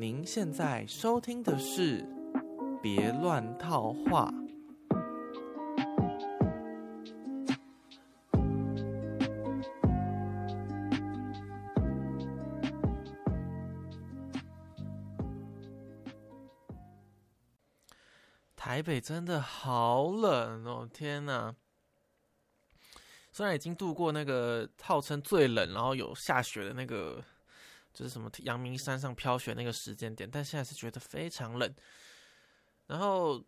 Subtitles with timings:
[0.00, 2.02] 您现在收听的是
[2.80, 4.32] 《别乱套话》。
[18.54, 20.88] 台北真的好冷哦！
[20.94, 21.52] 天哪！
[23.32, 27.20] 虽然已经度过那个号称最冷，然后有下雪的那个，
[27.92, 31.74] 就是什么阳明山上飘雪那个时间点，但现在是觉得非常冷。
[32.86, 33.38] 然后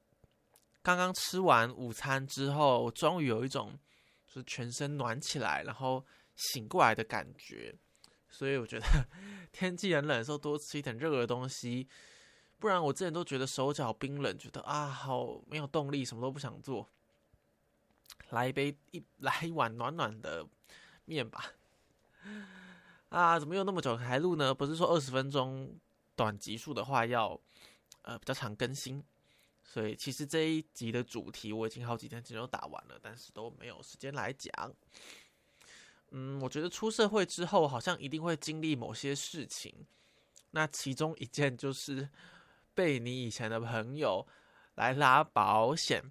[0.83, 3.79] 刚刚吃完午餐之后，我终于有一种
[4.27, 7.75] 就是全身暖起来，然后醒过来的感觉。
[8.29, 8.87] 所以我觉得
[9.51, 11.89] 天气很冷的时候，多吃一点热的东西。
[12.59, 16.89] 不然我之前都觉得手脚冰冷，觉得啊好没有动力，什么都不想做。
[18.29, 20.47] 来一杯一来一碗暖暖的
[21.07, 21.53] 面吧。
[23.11, 24.55] 啊，怎么又那么久才录呢？
[24.55, 25.79] 不是说二十分钟
[26.17, 27.39] 短集数的话要
[28.03, 29.05] 呃比较长更新，
[29.63, 34.53] 所以其实这一集的主题我已经好几天前都打完了，但是都没有时间来讲。
[36.13, 39.75] 嗯，我觉得出社会之后好像一定会经历某些事情，
[40.53, 42.09] 那其中一件就是。
[42.73, 44.27] 被你以前的朋友
[44.77, 46.03] 来拉保险，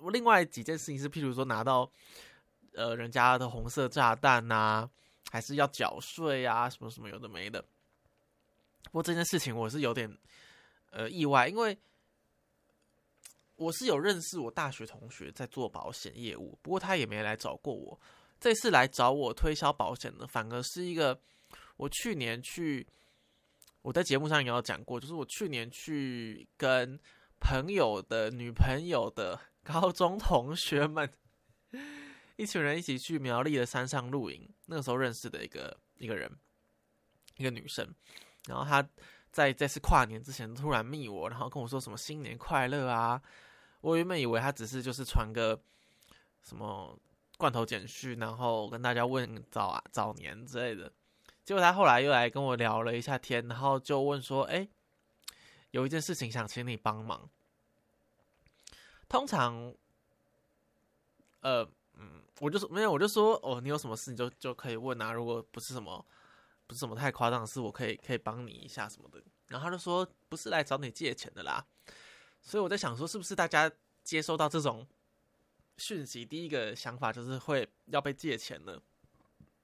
[0.00, 1.90] 我另外几件事情是，譬如说拿到
[2.74, 4.88] 呃人家的红色炸弹呐，
[5.30, 7.64] 还是要缴税啊，什么什么有的没的。
[8.84, 10.18] 不过这件事情我是有点
[10.90, 11.76] 呃意外，因为
[13.56, 17.98] 我是有认识我大学同学在做保险业务，不过他也没来找过我。
[18.40, 21.18] 这次来找我推销保险的，反而是一个
[21.76, 22.86] 我去年去。
[23.82, 26.98] 我在节目上也有讲过，就是我去年去跟
[27.38, 31.06] 朋友的女朋友的高中同学们，
[32.36, 34.48] 一群人一起去苗栗的山上露营。
[34.66, 36.30] 那个时候认识的一个一个人，
[37.36, 37.86] 一个女生。
[38.46, 38.86] 然后她
[39.30, 43.20] 在这次跨年之前突然密我，然后跟我说什么新年快乐啊。
[43.80, 45.60] 我原本以为她只是就是传个
[46.42, 46.98] 什么
[47.36, 50.92] 罐头简讯，然后跟大家问早啊早年之类的。
[51.44, 54.66] 结果她后来又来跟我聊了一下天，然后就问说：“哎，
[55.70, 57.28] 有一件事情想请你帮忙。
[59.06, 59.74] 通常，
[61.40, 61.68] 呃，
[62.40, 65.12] 我就说没有，我就说哦，你有什么事你就就可以问啊。
[65.12, 66.04] 如果不是什么
[66.66, 69.22] 不是什么太夸张的事，我可以可以帮你一下什么的。
[69.48, 71.64] 然后他就说不是来找你借钱的啦。
[72.40, 73.70] 所以我在想说，是不是大家
[74.02, 74.86] 接收到这种
[75.78, 78.80] 讯息，第一个想法就是会要被借钱呢？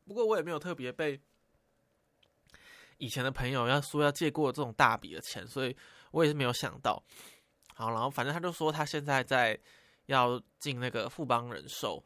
[0.07, 1.21] 不过我也没有特别被。
[2.99, 5.75] 以前的朋友要说要借过这种大笔的钱，所以
[6.11, 7.03] 我也是没有想到。
[7.75, 9.59] 好，然后反正他就说他现在在
[10.05, 12.05] 要进那个富邦人寿，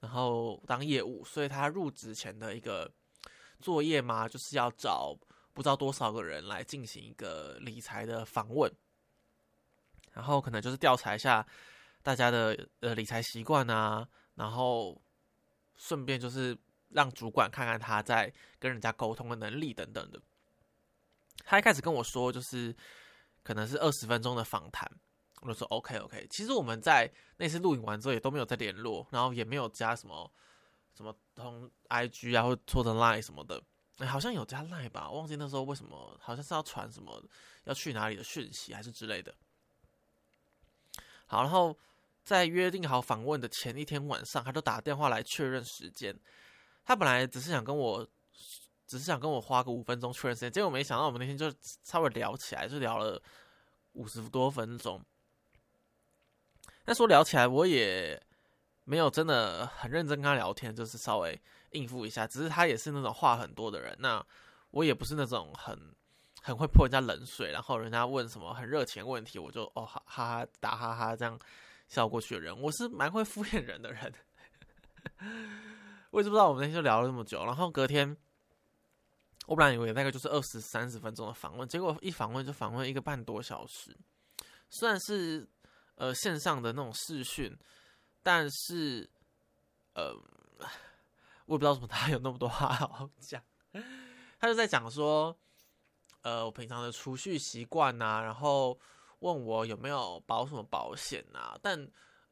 [0.00, 2.90] 然后当业务，所以他入职前的一个
[3.60, 5.16] 作业嘛，就是要找
[5.52, 8.72] 不知道多少个人来进行一个理财的访问，
[10.12, 11.46] 然后可能就是调查一下
[12.02, 15.00] 大家的呃理财习惯啊，然后
[15.76, 16.56] 顺便就是。
[16.90, 20.18] 让主管看看他在跟人家沟通的能力等等的。
[21.44, 22.74] 他一开始跟我说，就是
[23.42, 24.90] 可能是二十分钟的访谈，
[25.42, 26.26] 我就说 OK OK。
[26.28, 30.30] 其实我们在那次录影完之后也都没有再联络，然后也没有加什么
[30.94, 33.62] 什么通 IG 啊，或或者 Line 什么的。
[33.98, 37.22] 哎，好像有加 Line 吧，忘记那时候为什么，好像是要传什么
[37.64, 39.34] 要去哪里的讯息还是之类的。
[41.26, 41.76] 好，然后
[42.22, 46.16] 在约定好访问的前一天晚上，他就打电话来确认时间。
[46.84, 48.06] 他本来只是想跟我，
[48.86, 53.20] 只是想跟我花个五分钟确认时间，结果没想到我们那天就稍微聊起来，就聊了
[53.92, 55.04] 五十多分钟。
[56.88, 58.18] 那说聊起来，我也
[58.84, 61.38] 没有真的很认真跟他聊天，就是稍微
[61.72, 62.26] 应付一下。
[62.26, 64.24] 只是他也是那种话很多的人，那
[64.70, 65.78] 我也不是那种很
[66.40, 71.38] 很会泼人家冷水，然后人家问什么很热情问题，我就哦哈哈打哈哈这样
[71.88, 72.58] 笑过去的人。
[72.58, 74.10] 我是蛮会敷衍人的人。
[76.08, 78.16] 我也不知道我们那天就聊了那么久，然后隔天，
[79.46, 83.94] 我本来以为那个就是二十三十分钟的访问，结果一访问就访问一个半多小时。
[84.70, 85.46] 虽然是
[85.98, 87.56] 呃线上的那种视讯，
[88.22, 89.08] 但是
[89.92, 90.12] 呃，
[91.44, 93.42] 我也不知道什么他有那么多话好讲。
[94.38, 95.38] 他就在讲说，
[96.22, 98.78] 呃，我平常的储蓄习惯呐，然后
[99.18, 101.88] 问我有没有保什么保险呐，但。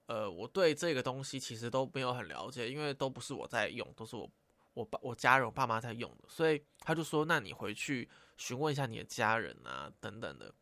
[0.09, 4.31] 呃，我对这个东西其实都没有很了解，因为都不是我在用，都是我
[4.73, 10.55] 我爸我家人我爸妈在用的，所以他就说，那你回去询问一下你的家人啊，等等的，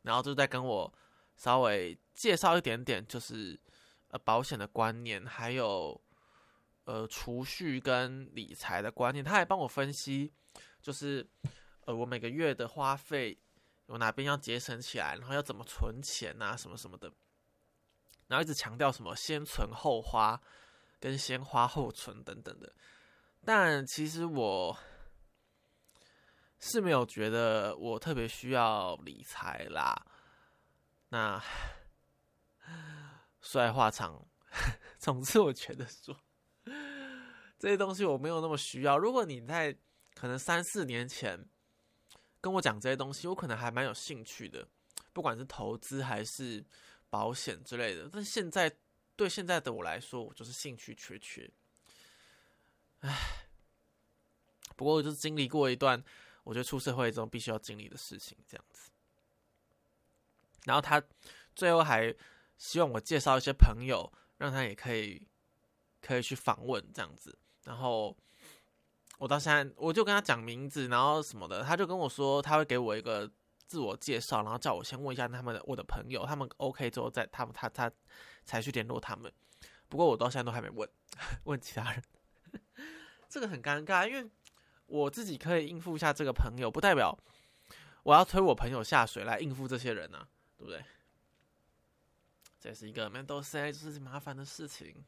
[0.00, 0.90] 然后就在跟我
[1.36, 3.58] 稍微介绍一点点，就是
[4.08, 6.00] 呃保险的观念，还有
[6.84, 10.32] 呃储蓄跟理财的观念，他还帮我分析，
[10.80, 11.28] 就是
[11.84, 13.38] 呃，我每个月的花费
[13.86, 17.12] 有哪边要节省起来，然后要怎么存钱啊，什么什么的，
[18.28, 20.40] 然后一直强调什么先存后花，
[20.98, 22.72] 跟先花后存等等的。
[23.44, 24.76] 但其实我
[26.58, 29.94] 是没有觉得我特别需要理财啦。
[31.08, 31.42] 那
[33.40, 34.26] 说来话长，
[34.98, 36.18] 总之我觉得说
[37.58, 38.98] 这些东西我没有那么需要。
[38.98, 39.76] 如果你在
[40.14, 41.48] 可能三四年前
[42.40, 44.66] 跟我讲这些东西，我可能还蛮有兴趣的，
[45.12, 46.64] 不管是投资还是
[47.08, 48.08] 保险之类的。
[48.12, 48.76] 但现在
[49.14, 51.50] 对现在的我来说，我就是兴趣缺缺。
[53.00, 53.46] 唉，
[54.74, 56.02] 不过就是经历过一段
[56.44, 58.90] 我觉得出社会中必须要经历的事情，这样子。
[60.66, 61.02] 然后他
[61.54, 62.14] 最后还
[62.58, 65.26] 希望我介绍一些朋友，让他也可以
[66.02, 67.36] 可以去访问这样子。
[67.64, 68.16] 然后
[69.18, 73.30] 我到现在我就跟他讲名字，然后什么的，他就跟我说他会给我一个
[73.66, 77.90] 自我介绍，然后叫我先问一下他们的我的朋友，他们 OK 之后再他们他他
[78.44, 79.32] 才去联络他们。
[79.88, 80.88] 不过我到现在都还没问
[81.44, 82.02] 问其他人，
[83.28, 84.30] 这个很尴尬，因为
[84.86, 87.16] 我自己可以应付一下这个朋友，不代表
[88.02, 90.28] 我要推我朋友下水来应付这些人啊。
[90.56, 90.84] 对不对？
[92.58, 95.04] 这是一个 mental say 就是麻烦的事情。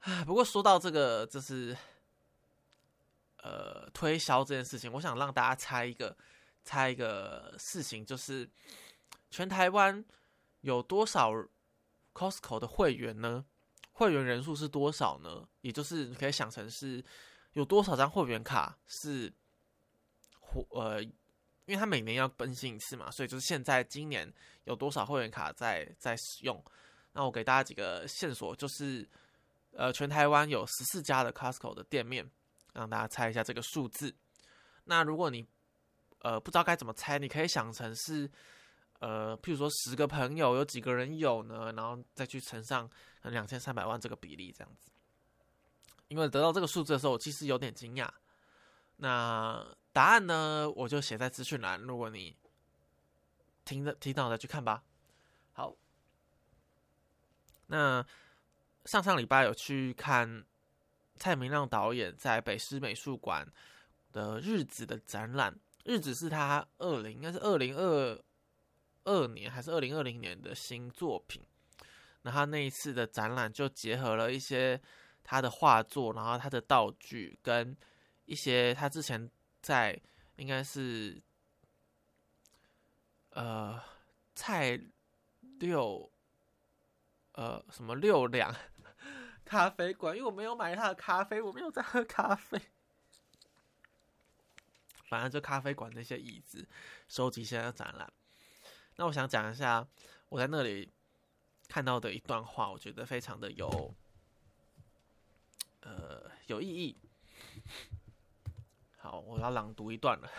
[0.00, 1.76] 唉， 不过说到这个，就是
[3.38, 6.16] 呃推销这件事情，我想让大家猜一个
[6.62, 8.48] 猜一个事情，就是
[9.30, 10.04] 全台湾
[10.60, 11.32] 有多少
[12.12, 13.46] Costco 的会员呢？
[13.92, 15.48] 会员人数是多少呢？
[15.62, 17.04] 也就是你可以想成是
[17.54, 19.32] 有多少张会员卡是
[20.38, 21.02] 或呃。
[21.68, 24.32] 因为他每年要更新一次嘛，所以就是现在今年
[24.64, 26.64] 有多少会员卡在在使用？
[27.12, 29.06] 那我给大家几个线索，就是
[29.72, 32.26] 呃，全台湾有十四家的 Costco 的店面，
[32.72, 34.14] 让大家猜一下这个数字。
[34.84, 35.46] 那如果你
[36.20, 38.30] 呃不知道该怎么猜，你可以想成是
[39.00, 41.70] 呃，譬如说十个朋友有几个人有呢？
[41.72, 42.88] 然后再去乘上
[43.24, 44.90] 两千三百万这个比例这样子。
[46.08, 48.08] 因为得到这个数字的时候，我其实有点惊讶。
[48.98, 49.66] 那。
[49.90, 51.80] 答案呢，我就写在资讯栏。
[51.80, 52.36] 如果你
[53.64, 54.84] 听的听到再去看吧。
[55.52, 55.74] 好，
[57.66, 58.06] 那
[58.84, 60.44] 上上礼拜有去看
[61.16, 63.50] 蔡明亮导演在北师美术馆
[64.12, 65.58] 的日子的展览。
[65.84, 68.22] 日子是他二零应该是二零二
[69.02, 71.42] 二年还是二零二零年的新作品。
[72.22, 74.80] 那他那一次的展览就结合了一些
[75.24, 77.76] 他的画作，然后他的道具跟
[78.28, 79.28] 一些他之前。
[79.60, 80.00] 在
[80.36, 81.20] 应该是
[83.30, 83.78] 呃
[84.36, 84.80] 菜
[85.58, 86.08] 六
[87.32, 88.54] 呃什么六两
[89.44, 92.56] 咖啡馆，因为我没有买他的咖啡，我没有在喝咖啡。
[95.08, 96.66] 反正就咖啡馆那些椅子
[97.08, 98.10] 收集现在展览。
[98.94, 99.86] 那我想讲一下
[100.28, 100.88] 我在那里
[101.66, 103.92] 看到的一段话，我觉得非常的有
[105.80, 106.96] 呃有意义。
[109.10, 110.30] 好，我要朗读一段了。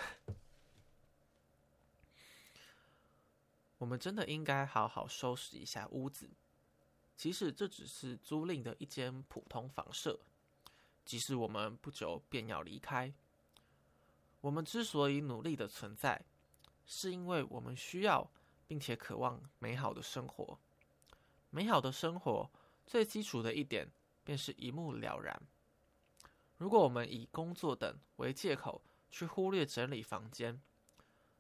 [3.80, 6.30] 我们真的应该好好收拾一下屋子。
[7.16, 10.20] 即使这只是租赁的一间普通房舍，
[11.04, 13.12] 即使我们不久便要离开，
[14.40, 16.24] 我们之所以努力的存在，
[16.86, 18.30] 是因为我们需要
[18.68, 20.60] 并且渴望美好的生活。
[21.50, 22.48] 美好的生活
[22.86, 23.92] 最基础的一点，
[24.24, 25.42] 便是一目了然。
[26.60, 30.62] 如果我们以工作等为借口去忽略整理房间，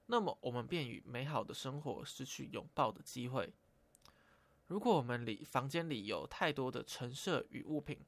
[0.05, 3.53] 那么我们便与美好的生活失去拥抱的机会。
[4.67, 7.99] 如果我们里房间里有太多的陈设与物品，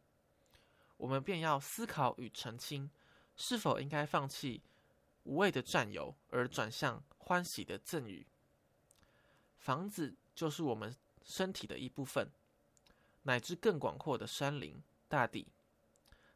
[0.96, 2.90] 我们便要思考与澄清，
[3.36, 4.62] 是否应该放弃
[5.24, 8.26] 无谓的占有，而转向欢喜的赠予。
[9.58, 12.32] 房子就是我们身体的一部分，
[13.24, 15.48] 乃至更广阔的山林大地。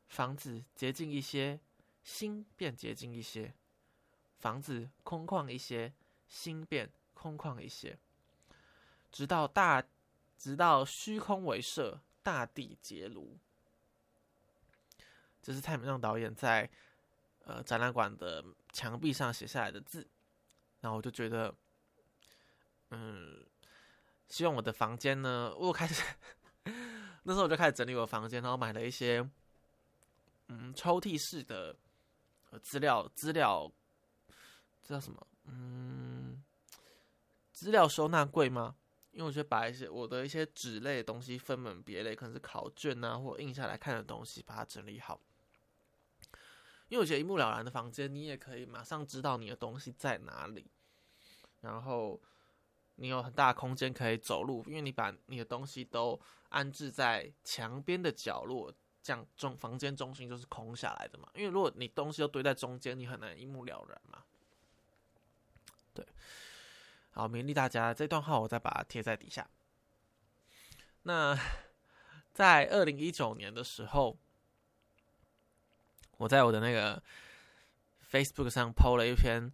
[0.07, 1.59] 房子洁净一些，
[2.03, 3.51] 心便洁净一些；
[4.37, 5.93] 房子空旷一些，
[6.27, 7.97] 心便空旷一些。
[9.11, 9.83] 直到大，
[10.37, 13.37] 直到虚空为设，大地结庐。
[15.41, 16.69] 这是蔡明亮导演在
[17.43, 20.07] 呃展览馆的墙壁上写下来的字。
[20.81, 21.53] 然后我就觉得，
[22.91, 23.45] 嗯，
[24.27, 26.03] 希望我的房间呢，我开始
[27.23, 29.27] 那时候我就开始整理我的房间，然后买了一些。
[30.47, 31.75] 嗯，抽屉式的
[32.61, 33.71] 资料资料，
[34.83, 35.27] 这叫什么？
[35.45, 36.43] 嗯，
[37.51, 38.75] 资料收纳柜吗？
[39.11, 45.21] 因为我觉得把一些我的一些纸类的东西分门别类，可能是考卷啊或印下来看的东西，把它整理好。
[46.89, 50.69] 因为我觉得一目了然的房间，你也可以马上知道你的东西在哪里，
[51.61, 52.21] 然后
[52.95, 58.71] 你有很大的空间可以走路，因为你把你的东西都安置在墙边的角落，
[59.05, 61.29] 这样中房间中心就是空下来的嘛。
[61.35, 64.23] 因为如果你东西都堆在中间，你很难一目了然嘛。
[65.93, 66.03] 对，
[67.11, 69.47] 好，勉励大家，这段话我再把它贴在底下。
[71.03, 71.37] 那
[72.33, 74.17] 在二零一九年的时候。
[76.17, 77.03] 我在我的那个
[78.09, 79.51] Facebook 上 PO 了一篇，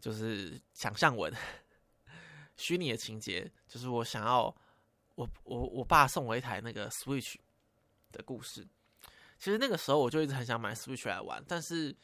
[0.00, 1.30] 就是想象文，
[2.56, 4.44] 虚拟的情节，就是我想要
[5.16, 7.36] 我我我爸送我一台那个 Switch
[8.12, 8.66] 的故事。
[9.38, 11.94] 其实那个时候我就一直很想买 Switch 来玩，但是，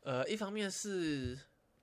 [0.00, 1.38] 呃，一方面是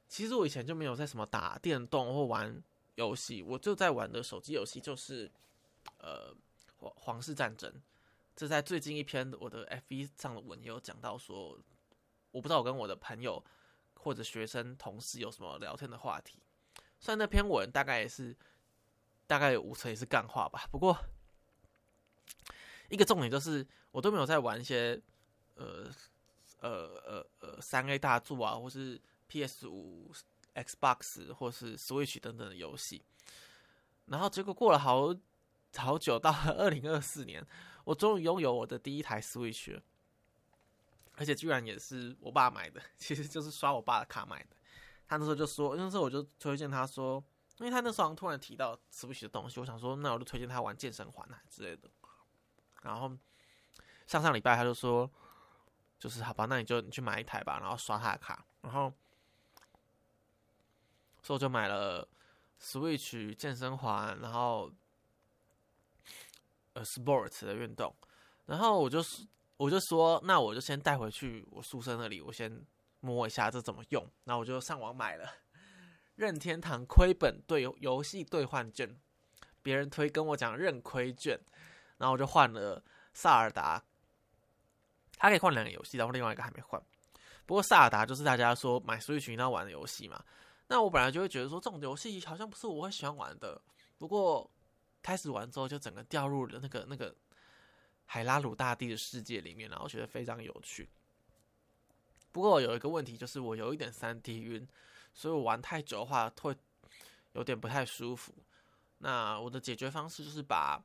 [0.07, 2.61] 其实我以前就没有在什么打电动或玩
[2.95, 5.31] 游戏，我就在玩的手机游戏就是
[5.97, 6.31] 呃
[6.77, 7.73] 皇皇室战争。
[8.35, 11.59] 这在最近一篇我的 F 一上的文也有讲到说，
[12.31, 13.43] 我不知道我跟我的朋友
[13.95, 16.39] 或者学生同事有什么聊天的话题。
[16.99, 18.35] 虽然那篇文大概也是
[19.25, 20.97] 大概有五成也是干话吧，不过
[22.93, 25.01] 一个重点就是我都没有在玩一些
[25.55, 25.89] 呃
[26.59, 26.69] 呃
[27.05, 30.11] 呃呃三 A 大作啊，或是 PS 五、
[30.53, 33.01] Xbox 或是 Switch 等等的游戏。
[34.05, 35.15] 然后结果过了好
[35.75, 37.43] 好久，到了二零二四年。
[37.85, 39.81] 我终于拥有我的第一台 Switch，
[41.15, 44.55] 而且居然也是我爸买的，其实就是刷我爸的卡买的。
[45.07, 47.21] 他那时候就说，那时候我就推荐他说，
[47.57, 51.89] 因为他那时候突然提到 Switch 的东西，我想说，那我就推荐他玩健身环啊之类的。
[52.83, 53.11] 然后
[54.05, 55.09] 上上礼拜他就说，
[55.99, 58.45] 就是好吧，那你就你去买一台吧，然后刷他的卡。
[58.61, 58.93] 然后
[61.21, 62.07] 所以我就买了
[62.61, 64.71] Switch 健身环，然后。
[66.75, 67.95] 呃，sports 的运动，
[68.47, 68.99] 然后我就
[69.57, 72.65] 我就说，那我就先带回去我宿舍那里，我先
[72.99, 74.03] 摸一下这怎么用。
[74.23, 75.29] 然后我就上网买了
[76.17, 78.99] 任天堂亏本兑游戏兑换券，
[79.61, 81.39] 别人推跟我讲任亏券，
[82.03, 82.83] 然后我就换了
[83.13, 83.81] 萨尔达，
[85.17, 86.81] 他可以换两个游戏，然后另外一个还没换。
[87.45, 90.23] 不过萨尔达就是大家说买 Switch 要玩的游戏嘛，
[90.67, 93.61] 那我本来就会觉得说这种游戏好像不是我会喜欢玩的，
[93.97, 94.49] 不过。
[95.05, 97.13] 开始玩之后，就整个掉入了那个那个
[98.05, 100.87] 海拉鲁大帝的世界里面，然后觉得非常有趣。
[102.31, 104.65] 不过有一个问题，就是我有一点三 D 晕，
[105.13, 106.55] 所以我玩太久的话会
[107.33, 108.33] 有点不太舒服。
[108.99, 110.81] 那我的解决方式就是把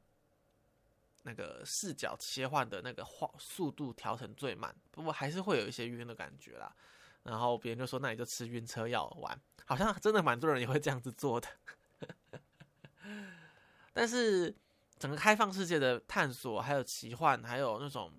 [1.22, 6.74] 那个视角切换的那个画速度调成最慢，不过还是会有一些晕的感觉啦。
[7.24, 11.48] 然后别人就说：“那你就吃晕车药玩。”好像真的蛮多人也会这样子做的。
[13.92, 14.54] 但是
[14.98, 18.10] 整个开放世界的探索，还有奇幻，还有那种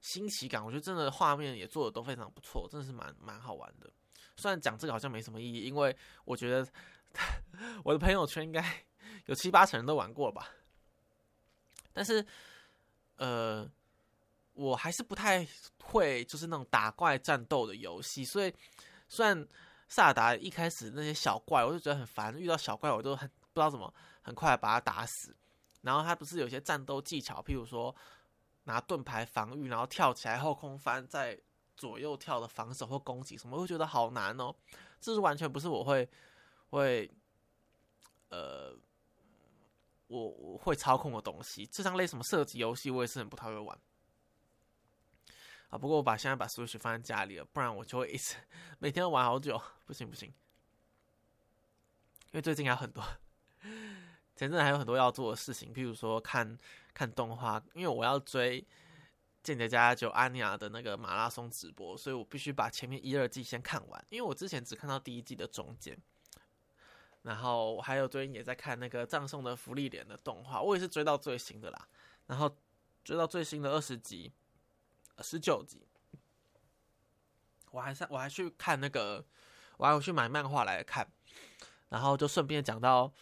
[0.00, 3.90] 新奇感，我觉得真的画面也做的都非常不错，真的是蛮蛮好玩的。
[4.36, 6.68] 虽然讲这个好像没什么意义，因为我觉得
[7.82, 8.84] 我的朋友圈应该
[9.26, 10.50] 有七八成人都玩过吧。
[11.94, 12.26] 但是，
[13.16, 13.66] 呃，
[14.52, 15.48] 我还是不太
[15.82, 18.22] 会，就是那种打怪战斗的游戏。
[18.22, 18.52] 所以，
[19.08, 19.48] 虽然
[19.88, 23.90] 萨达一开始那些小怪，我就觉得很烦，遇到小怪我都很不知道怎么。
[24.26, 25.36] 很快把它打死，
[25.82, 27.94] 然后他不是有些战斗技巧，譬如说
[28.62, 31.38] 拿盾牌防御，然后跳起来后空翻，在
[31.76, 34.50] 左右跳的防守或攻击什么，会觉得好难哦。
[34.98, 36.08] 这是完全不是我会
[36.70, 37.10] 会
[38.30, 38.74] 呃
[40.06, 41.66] 我我会操控的东西。
[41.66, 43.78] 这张类什么射击游戏，我也是很不太会玩。
[45.68, 48.36] 啊，不过我把现在把 Switch 放在家里了，不然我就会一直
[48.78, 50.28] 每天玩好久，不行不行，
[52.30, 53.02] 因为最近还有很多。
[54.36, 56.58] 前阵还有很多要做的事情，譬如说看
[56.92, 58.60] 看动画，因为我要追
[59.44, 64.04] 《间谍家就安妮亚的那个马拉松直播，所以我必须把前面一二季先看完。
[64.10, 65.96] 因为我之前只看到第一季的中间，
[67.24, 71.88] 然后还有最近也在看那个葬送的福利莲的动画，我也是追到最新的啦，
[72.28, 72.56] 然后
[73.02, 74.32] 追到最新的二十集、
[75.18, 75.84] 十九集，
[77.72, 79.26] 我还是我还去看那个，
[79.76, 81.12] 我还有去买漫画来看，
[81.88, 83.12] 然后就顺便讲到。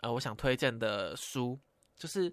[0.00, 1.58] 呃，我想推荐的书
[1.96, 2.30] 就是，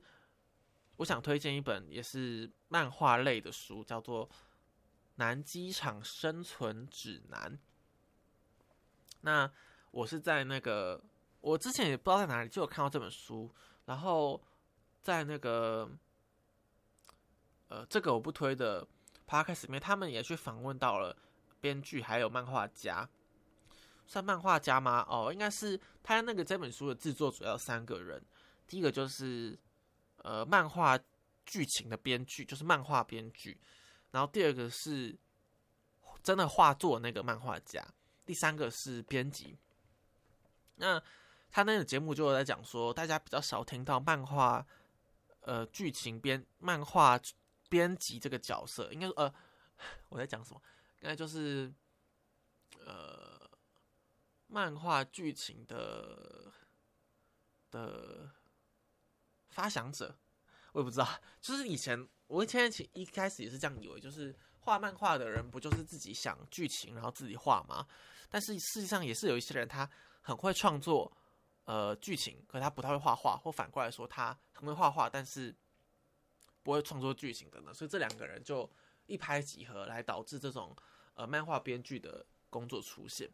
[0.97, 4.27] 我想推荐一本也是漫画类的书，叫做
[5.15, 7.57] 《南机场生存指南》。
[9.21, 9.49] 那
[9.91, 11.01] 我是在那个，
[11.41, 13.53] 我之前也不知道在哪里就有看到这本书，
[13.85, 14.41] 然后
[15.01, 15.89] 在那个，
[17.67, 18.87] 呃，这个我不推的
[19.27, 21.15] podcast 里面，他们也去访问到了
[21.59, 23.07] 编剧还有漫画家。
[24.07, 25.05] 算漫画家吗？
[25.09, 28.21] 哦，应该是他那个这本书的制作主要三个人。
[28.67, 29.57] 第一个就是
[30.17, 30.99] 呃漫画
[31.45, 33.57] 剧情的编剧，就是漫画编剧，
[34.11, 35.17] 然后第二个是
[36.23, 37.85] 真的画作那个漫画家，
[38.25, 39.57] 第三个是编辑。
[40.81, 41.01] 那
[41.51, 44.65] 他那个节目就有在讲说，大家比较少听到漫画
[45.41, 47.19] 呃剧情编漫画
[47.69, 49.31] 编辑这个角色，应该呃
[50.09, 50.61] 我在讲什么？
[51.01, 51.71] 应该就是
[52.85, 53.49] 呃
[54.47, 56.51] 漫画剧情的
[57.69, 58.29] 的
[59.49, 60.17] 发想者，
[60.73, 61.07] 我也不知道，
[61.39, 62.09] 就是以前。
[62.31, 67.85] 我现在其一开始也是这样以为，就是画漫画的人不就是自己想剧情，然后自己画吗？
[68.29, 69.89] 但是事实上也是有一些人他
[70.21, 71.11] 很会创作
[71.65, 75.53] 呃剧情，可他不太会画画，或反过来说他很会画画，但是
[76.63, 77.73] 不会创作剧情的呢。
[77.73, 78.69] 所以这两个人就
[79.07, 80.75] 一拍即合，来导致这种
[81.15, 83.29] 呃漫画编剧的工作出现。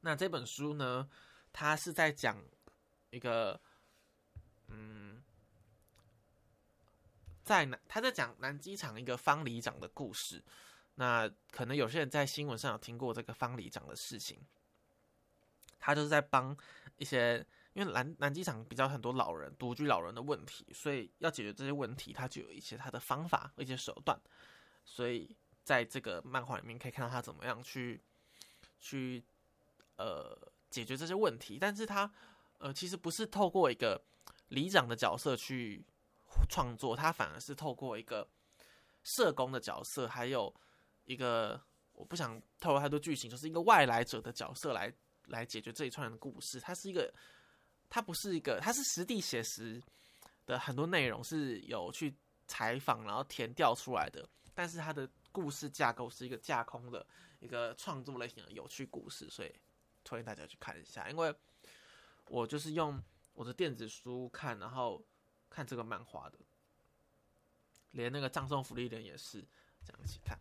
[0.00, 1.08] 那这本书呢，
[1.52, 2.42] 它是在讲
[3.10, 3.60] 一个
[4.68, 5.22] 嗯。
[7.46, 10.42] 在南，他在讲南机场一个方里长的故事。
[10.96, 14.44] 那可能有些人在新闻上有听过这个方里长的事情。
[15.78, 16.56] 他就是在帮
[16.96, 24.18] 一些，因为南南机场比较很多老人独居老人的问题，所以要解决这些问题，他就有一些他的方法、一些手段。
[24.84, 28.00] 所以在这个漫画里面可以看到他怎么样去
[28.78, 29.24] 去
[29.96, 30.36] 呃
[30.70, 31.58] 解决这些问题。
[31.60, 32.10] 但是他
[32.58, 34.02] 呃其实不是透过一个
[34.48, 35.84] 里长的角色去。
[36.50, 38.28] 创作他反而是透过一个
[39.02, 40.54] 社工的角色，还有
[41.04, 41.58] 一个
[41.92, 44.92] 我不想透露太多剧情，就是一个外来者的角色来
[45.26, 46.58] 来解决这一串的故事。
[46.58, 47.12] 它是一个，
[47.88, 49.82] 它不是一个，它是实地写实
[50.44, 52.14] 的很多内容是有去
[52.46, 57.06] 采访然后填调出来的，但是它的故事架构是一个架空的
[57.40, 59.54] 一个创作类型的有趣故事，所以
[60.02, 61.08] 推荐大家去看一下。
[61.10, 61.34] 因为
[62.26, 63.00] 我就是用
[63.34, 65.04] 我的电子书看，然后。
[65.48, 66.38] 看这个漫画的，
[67.92, 69.40] 连那个葬送福利人也是
[69.86, 70.38] 这样一起看。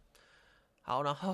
[0.82, 1.34] 好，然后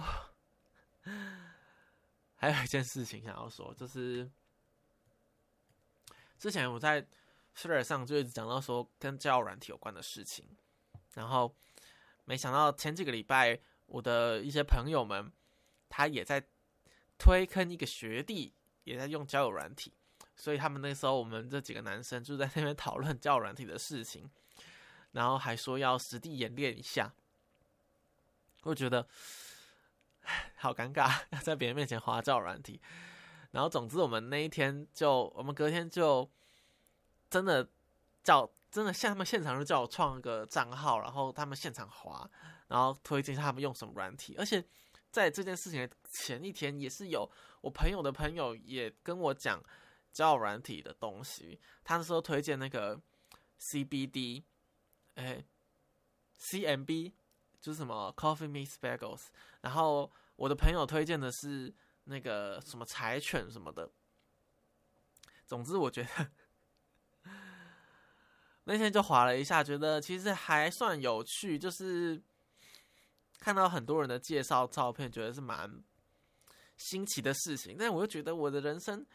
[2.41, 4.27] 还有一件事情想要说，就是
[6.39, 7.05] 之前我在
[7.55, 10.43] Twitter 上就一直讲到说跟交友软体有关的事情，
[11.13, 11.55] 然后
[12.25, 15.31] 没想到前几个礼拜，我的一些朋友们
[15.87, 16.43] 他也在
[17.19, 19.93] 推坑一个学弟，也在用交友软体。
[20.35, 24.27] 所以他们那时候，我们这几个男生就在那边讨论教软体的事情，
[25.11, 27.13] 然后还说要实地演练一下。
[28.63, 29.07] 我觉得
[30.57, 32.79] 好尴尬， 要在别人面前花教软体。
[33.51, 36.29] 然后总之，我们那一天就，我们隔天就
[37.29, 37.67] 真的
[38.23, 42.29] 叫，真的像他们现场就叫我创个账号，然后他们现场滑，
[42.67, 44.35] 然后推荐他们用什么软体。
[44.37, 44.63] 而且
[45.09, 47.29] 在这件事情的前一天，也是有
[47.61, 49.61] 我朋友的朋友也跟我讲。
[50.13, 52.99] 交友软体的东西，他那时候推荐那个
[53.61, 54.43] CBD，
[55.15, 55.41] 哎
[56.37, 57.13] ，CMB
[57.61, 59.27] 就是什么 Coffee Meets Bagels，
[59.61, 61.73] 然后我的朋友推荐的是
[62.05, 63.89] 那个什么柴犬什么的。
[65.45, 66.31] 总之，我觉得
[68.63, 72.21] 那天就划了一下，觉得其实还算有趣，就是
[73.39, 75.83] 看到很多人的介绍照片，觉得是蛮
[76.77, 77.77] 新奇的事情。
[77.79, 79.05] 但我又觉得我的人生。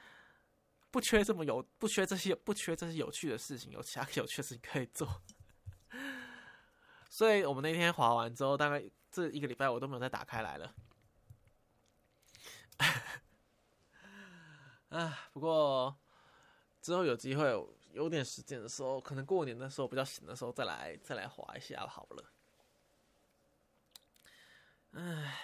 [0.88, 5.06] 不缺这么有，不缺这些，不缺这些有趣的事情，有其他有趣的事情可以做。
[7.08, 10.74] 所以我们那天滑完之后，大概这一个礼拜我都没有再打开来了。
[14.90, 15.96] 啊，不过
[16.82, 17.50] 之后有机会
[17.92, 22.32] 有点时间的时候，可能过年的时候比较闲的时候再来再来滑一下好了。
[24.92, 25.38] 唉，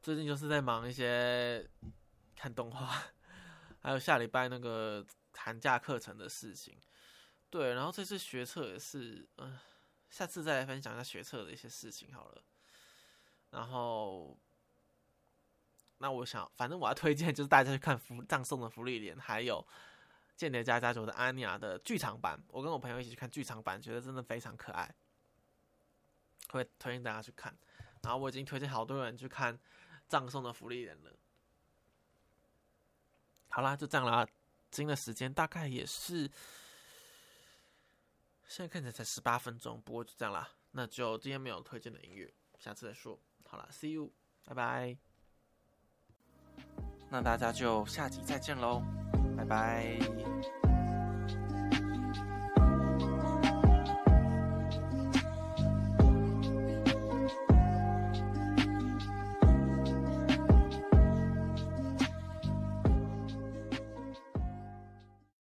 [0.00, 1.68] 最近就是在忙一些
[2.34, 3.02] 看动画。
[3.80, 6.76] 还有下礼拜那个寒假课程的事情，
[7.50, 9.58] 对，然后这次学测也是，嗯，
[10.10, 12.42] 下次再来分享一下学测的一些事情好了。
[13.50, 14.36] 然后，
[15.96, 19.66] 那我想，反正我要推荐就是大家去看《福葬送的福利莲》，还有
[20.36, 22.38] 《间谍家家族》的安妮亚的剧场版。
[22.48, 24.94] 我跟我朋友一起去看剧场版，觉得真的非常可爱，
[26.50, 27.56] 会推荐大家去看。
[28.02, 29.56] 然后我已经推荐好多人去看
[30.06, 31.10] 《葬送的福利莲》了。
[33.48, 34.28] 好啦，就这样啦。
[34.70, 36.30] 今天的时间大概也是，
[38.48, 40.48] 现在看起来才十八分钟，不过就这样啦。
[40.72, 43.18] 那就今天没有推荐的音乐，下次再说。
[43.46, 44.10] 好了，See you，
[44.44, 44.96] 拜拜。
[47.10, 48.82] 那大家就下集再见喽，
[49.36, 50.67] 拜拜。